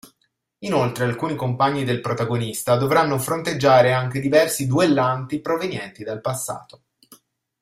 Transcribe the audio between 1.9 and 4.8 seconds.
protagonista dovranno fronteggiare anche diversi